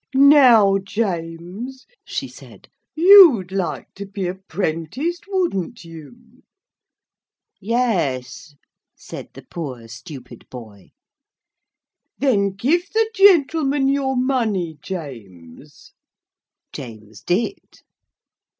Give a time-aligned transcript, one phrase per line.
[0.15, 6.41] 'Now, James,' she said, 'you'd like to be apprenticed, wouldn't you?'
[7.59, 8.55] 'Yes,'
[8.97, 10.89] said the poor stupid boy.
[12.17, 15.91] 'Then give the gentleman your money, James.'
[16.73, 17.81] James did.